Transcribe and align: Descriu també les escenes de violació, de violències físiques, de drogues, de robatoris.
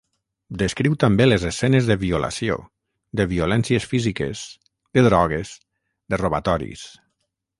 Descriu 0.59 0.93
també 1.01 1.27
les 1.27 1.43
escenes 1.49 1.89
de 1.89 1.97
violació, 2.03 2.55
de 3.21 3.27
violències 3.35 3.87
físiques, 3.93 4.41
de 4.99 5.05
drogues, 5.11 5.55
de 6.15 6.23
robatoris. 6.25 6.87